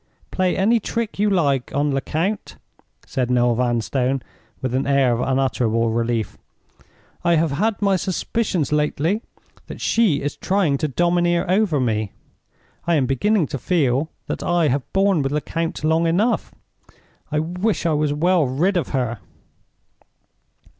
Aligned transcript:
"Play 0.31 0.57
any 0.57 0.79
trick 0.79 1.19
you 1.19 1.29
like 1.29 1.71
on 1.75 1.91
Lecount," 1.93 2.55
said 3.05 3.29
Noel 3.29 3.53
Vanstone, 3.53 4.23
with 4.59 4.73
an 4.73 4.87
air 4.87 5.13
of 5.13 5.19
unutterable 5.19 5.91
relief. 5.91 6.39
"I 7.23 7.35
have 7.35 7.51
had 7.51 7.79
my 7.83 7.95
suspicions 7.97 8.71
lately 8.71 9.21
that 9.67 9.79
she 9.79 10.23
is 10.23 10.35
trying 10.37 10.79
to 10.79 10.87
domineer 10.87 11.45
over 11.47 11.79
me; 11.79 12.13
I 12.87 12.95
am 12.95 13.05
beginning 13.05 13.45
to 13.49 13.59
feel 13.59 14.09
that 14.25 14.41
I 14.41 14.69
have 14.69 14.91
borne 14.91 15.21
with 15.21 15.31
Lecount 15.33 15.83
long 15.83 16.07
enough. 16.07 16.51
I 17.31 17.37
wish 17.37 17.85
I 17.85 17.93
was 17.93 18.11
well 18.11 18.47
rid 18.47 18.77
of 18.77 18.87
her." 18.89 19.19